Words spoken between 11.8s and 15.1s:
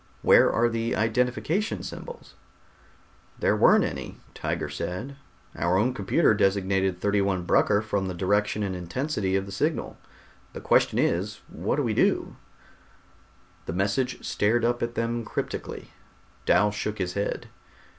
we do?" The message stared up at